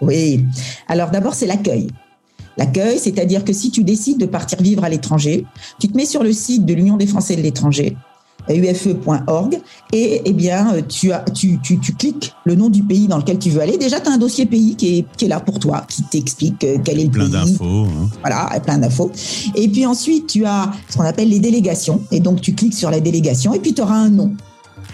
[0.00, 0.44] Oui.
[0.86, 1.88] Alors d'abord, c'est l'accueil.
[2.56, 5.44] L'accueil, c'est-à-dire que si tu décides de partir vivre à l'étranger,
[5.78, 7.96] tu te mets sur le site de l'Union des Français de l'étranger,
[8.56, 9.58] ufe.org,
[9.92, 13.18] et eh bien, euh, tu, as, tu, tu, tu cliques le nom du pays dans
[13.18, 13.76] lequel tu veux aller.
[13.78, 16.62] Déjà, tu as un dossier pays qui est, qui est là pour toi, qui t'explique
[16.64, 17.32] euh, quel est le Plein pays.
[17.32, 17.64] d'infos.
[17.86, 18.08] hein.
[18.20, 19.10] Voilà, plein d'infos.
[19.54, 22.00] Et puis ensuite, tu as ce qu'on appelle les délégations.
[22.10, 24.32] Et donc, tu cliques sur la délégation et puis tu auras un nom.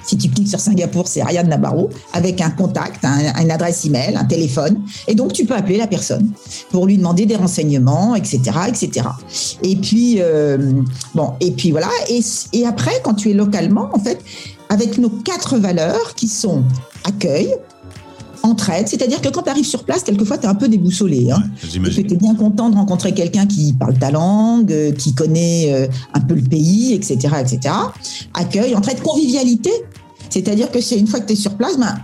[0.07, 4.16] Si tu cliques sur Singapour, c'est Ariane Nabarro, avec un contact, un- une adresse email,
[4.16, 4.80] un téléphone.
[5.09, 6.30] Et donc, tu peux appeler la personne
[6.70, 9.07] pour lui demander des renseignements, etc., etc.
[9.62, 10.72] Et puis, euh,
[11.14, 11.88] bon, et puis voilà.
[12.09, 12.20] Et,
[12.52, 14.18] et après, quand tu es localement, en fait,
[14.68, 16.64] avec nos quatre valeurs qui sont
[17.05, 17.55] accueil,
[18.45, 21.30] entraide, c'est-à-dire que quand tu arrives sur place, quelquefois, tu es un peu déboussolé.
[21.30, 25.72] Hein tu es bien content de rencontrer quelqu'un qui parle ta langue, euh, qui connaît
[25.72, 27.74] euh, un peu le pays, etc., etc.
[28.34, 29.70] Accueil, entraide, convivialité.
[30.28, 31.97] C'est-à-dire que c'est une fois que tu es sur place, ben,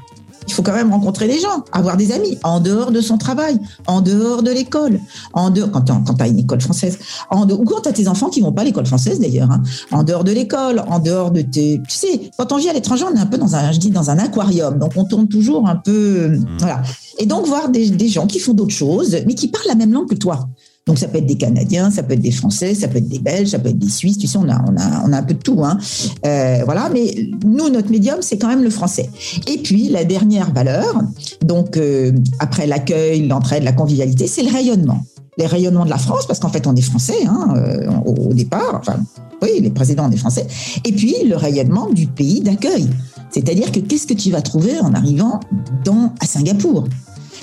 [0.51, 3.59] il faut quand même rencontrer des gens, avoir des amis, en dehors de son travail,
[3.87, 5.01] en dehors de l'école,
[5.33, 6.99] en dehors, quand tu as une école française,
[7.31, 9.51] en dehors, ou quand tu as tes enfants qui vont pas à l'école française d'ailleurs,
[9.51, 11.81] hein, en dehors de l'école, en dehors de tes...
[11.89, 13.91] Tu sais, quand on vit à l'étranger, on est un peu dans un, je dis,
[13.91, 16.37] dans un aquarium, donc on tourne toujours un peu...
[16.59, 16.83] Voilà.
[17.19, 19.93] Et donc voir des, des gens qui font d'autres choses, mais qui parlent la même
[19.93, 20.49] langue que toi.
[20.87, 23.19] Donc ça peut être des Canadiens, ça peut être des Français, ça peut être des
[23.19, 24.19] Belges, ça peut être des Suisses.
[24.19, 25.63] Tu sais, on a, un peu de tout.
[25.65, 25.79] Hein.
[26.27, 29.11] Euh, voilà, mais nous, notre médium, c'est quand même le français.
[29.47, 31.03] Et puis la dernière valeur,
[31.45, 35.05] donc euh, après l'accueil, l'entraide, la convivialité, c'est le rayonnement.
[35.39, 38.35] Les rayonnements de la France, parce qu'en fait, on est français hein, euh, au, au
[38.35, 38.79] départ.
[38.81, 38.97] Enfin,
[39.43, 40.47] oui, les présidents, on est français.
[40.85, 42.89] Et puis le rayonnement du pays d'accueil.
[43.31, 45.41] C'est-à-dire que qu'est-ce que tu vas trouver en arrivant
[45.85, 46.89] dans, à Singapour?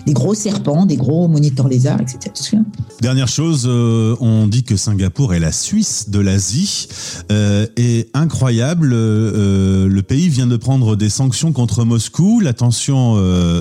[0.08, 2.62] Des gros serpents, des gros moniteurs lézards, etc.
[3.02, 6.88] Dernière chose, euh, on dit que Singapour est la Suisse de l'Asie.
[7.30, 12.40] Euh, et incroyable, euh, le pays vient de prendre des sanctions contre Moscou.
[12.40, 13.16] La tension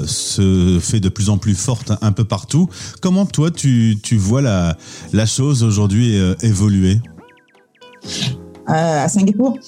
[0.07, 2.69] se fait de plus en plus forte un peu partout.
[3.03, 4.79] Comment toi, tu, tu vois la,
[5.13, 7.01] la chose aujourd'hui évoluer?
[8.69, 9.59] À Singapour?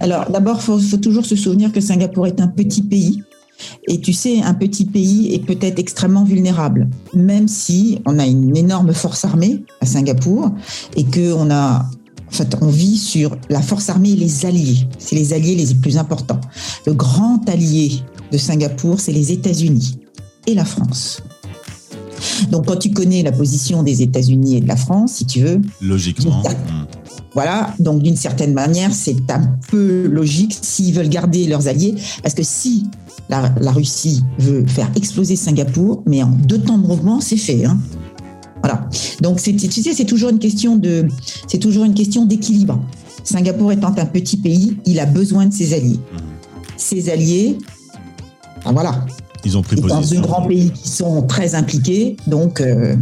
[0.00, 3.22] Alors d'abord, il faut, faut toujours se souvenir que Singapour est un petit pays.
[3.88, 8.56] Et tu sais, un petit pays est peut-être extrêmement vulnérable, même si on a une
[8.56, 10.50] énorme force armée à Singapour
[10.96, 14.88] et que on a, en fait, on vit sur la force armée et les alliés.
[14.98, 16.40] C'est les alliés les plus importants.
[16.86, 18.00] Le grand allié
[18.32, 19.98] de Singapour, c'est les États-Unis
[20.46, 21.22] et la France.
[22.50, 25.60] Donc, quand tu connais la position des États-Unis et de la France, si tu veux,
[25.80, 26.42] Logiquement.
[27.34, 32.34] Voilà, donc d'une certaine manière, c'est un peu logique s'ils veulent garder leurs alliés, parce
[32.34, 32.86] que si
[33.28, 37.64] la, la Russie veut faire exploser Singapour, mais en deux temps de mouvement, c'est fait.
[37.64, 37.78] hein.
[38.62, 38.88] Voilà.
[39.20, 41.06] Donc, c'est- tu sais, c'est toujours une question de,
[41.48, 42.80] c'est toujours une question d'équilibre.
[43.24, 45.98] Singapour étant un petit pays, il a besoin de ses alliés.
[46.76, 47.58] Ses alliés,
[48.64, 49.04] ben voilà,
[49.44, 50.20] Ils ont pris et dans position.
[50.20, 52.60] un grand pays qui sont très impliqués, donc.
[52.60, 52.94] euh,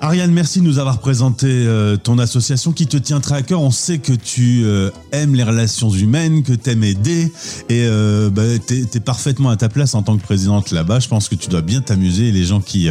[0.00, 3.62] Ariane, merci de nous avoir présenté euh, ton association qui te tient très à cœur.
[3.62, 7.32] On sait que tu euh, aimes les relations humaines, que tu aimes aider
[7.70, 11.00] et euh, bah, tu es, parfaitement à ta place en tant que présidente là-bas.
[11.00, 12.30] Je pense que tu dois bien t'amuser.
[12.30, 12.88] Les gens qui,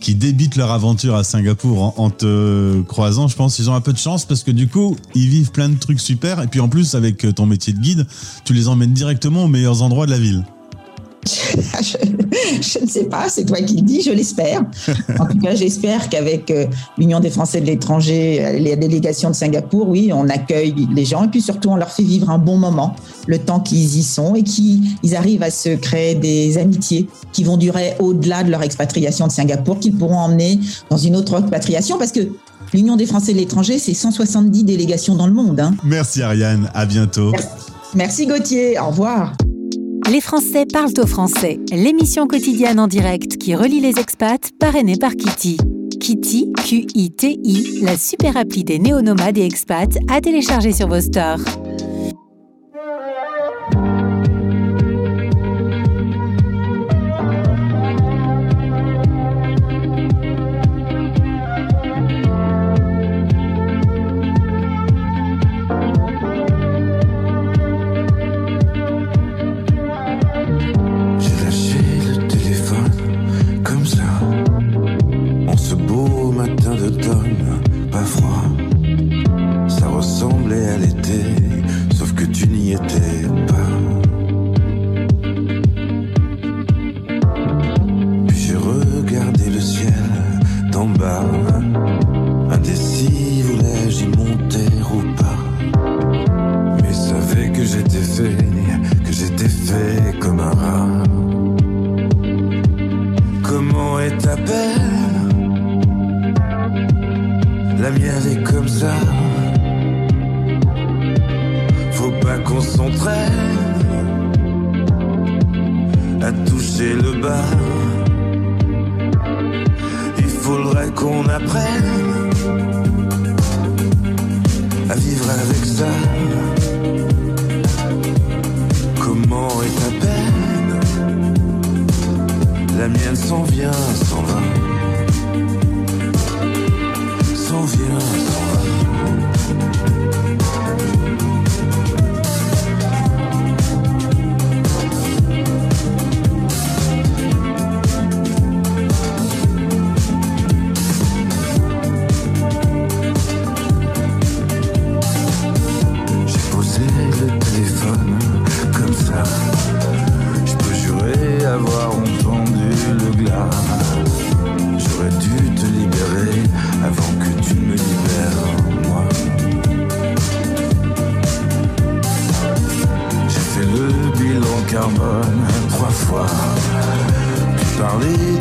[0.00, 3.92] qui débitent leur aventure à Singapour en, te croisant, je pense qu'ils ont un peu
[3.92, 6.40] de chance parce que du coup, ils vivent plein de trucs super.
[6.40, 8.06] Et puis en plus, avec ton métier de guide,
[8.44, 10.44] tu les emmènes directement aux meilleurs endroits de la ville.
[12.62, 14.62] je, ne sais pas, c'est toi qui le dis, je l'espère.
[15.18, 19.34] En tout cas, j'espère qu'avec euh, l'Union des Français de l'étranger, euh, les délégations de
[19.34, 22.56] Singapour, oui, on accueille les gens et puis surtout on leur fait vivre un bon
[22.56, 22.96] moment,
[23.26, 27.56] le temps qu'ils y sont et qu'ils arrivent à se créer des amitiés qui vont
[27.56, 30.58] durer au-delà de leur expatriation de Singapour, qu'ils pourront emmener
[30.90, 32.20] dans une autre expatriation parce que
[32.72, 35.60] l'Union des Français de l'étranger, c'est 170 délégations dans le monde.
[35.60, 35.74] hein.
[35.84, 37.32] Merci Ariane, à bientôt.
[37.94, 39.34] Merci Gauthier, au revoir.
[40.10, 45.14] Les Français parlent au français, l'émission quotidienne en direct qui relie les expats, parrainée par
[45.14, 45.58] Kitty.
[46.00, 51.40] Kitty, Q-I-T-I, la super appli des néonomades et expats à télécharger sur vos stores.
[80.78, 81.20] L'été,
[81.94, 83.07] sauf que tu n'y étais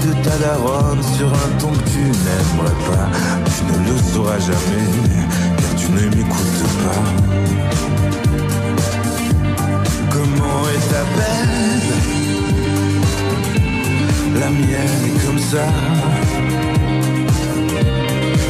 [0.07, 3.07] de ta daronne sur un ton que tu n'aimerais pas.
[3.53, 4.85] Tu ne le sauras jamais,
[5.57, 7.03] car tu ne m'écoutes pas.
[10.09, 11.87] Comment est ta peine
[14.39, 15.65] La mienne est comme ça.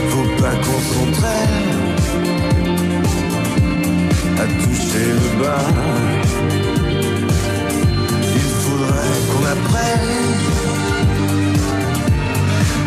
[0.10, 1.88] Faut pas qu'on s'entraîne
[4.38, 5.68] à toucher le bas.
[8.36, 10.57] Il faudrait qu'on apprenne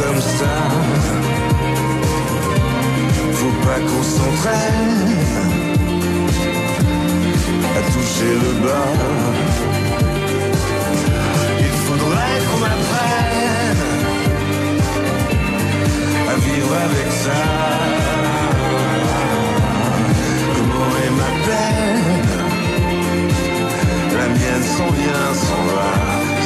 [0.00, 0.54] Comme ça.
[3.32, 5.16] Faut pas qu'on s'entraîne
[7.76, 8.92] à toucher le bas.
[11.60, 13.84] Il faudrait qu'on apprenne
[16.30, 17.42] à vivre avec ça.
[20.56, 22.42] Comment est ma peine?
[24.18, 25.90] La mienne s'en vient, s'en va,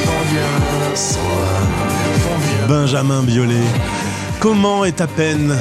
[0.03, 1.78] s'en vient, s'en va.
[2.69, 3.55] Benjamin Biolay.
[4.39, 5.57] Comment est ta peine?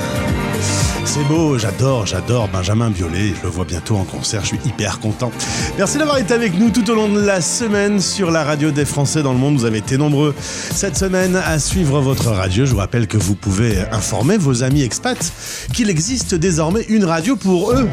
[1.07, 3.33] C'est beau, j'adore, j'adore Benjamin Biolay.
[3.35, 5.33] Je le vois bientôt en concert, je suis hyper content.
[5.79, 8.85] Merci d'avoir été avec nous tout au long de la semaine sur la radio des
[8.85, 9.57] Français dans le monde.
[9.57, 12.67] Vous avez été nombreux cette semaine à suivre votre radio.
[12.67, 15.33] Je vous rappelle que vous pouvez informer vos amis expats
[15.73, 17.89] qu'il existe désormais une radio pour eux.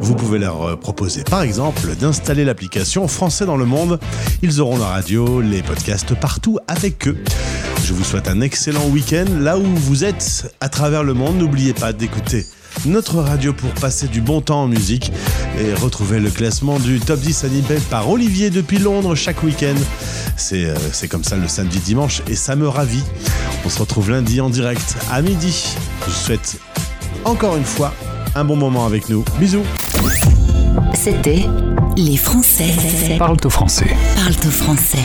[0.00, 4.00] Vous pouvez leur proposer par exemple d'installer l'application Français dans le monde.
[4.42, 7.18] Ils auront la radio, les podcasts partout avec eux.
[7.84, 11.36] Je vous souhaite un excellent week-end là où vous êtes à travers le monde.
[11.36, 12.46] N'oubliez pas d'écouter
[12.86, 15.12] notre radio pour passer du bon temps en musique
[15.60, 19.74] et retrouver le classement du top 10 animé par Olivier depuis Londres chaque week-end.
[20.38, 23.04] C'est euh, c'est comme ça le samedi dimanche et ça me ravit.
[23.66, 25.76] On se retrouve lundi en direct à midi.
[26.00, 26.56] Je vous souhaite
[27.26, 27.92] encore une fois
[28.34, 29.26] un bon moment avec nous.
[29.38, 29.64] Bisous.
[30.94, 31.44] C'était
[31.98, 32.72] Les Français.
[33.18, 33.94] Parle au français.
[34.16, 35.04] Parle au français.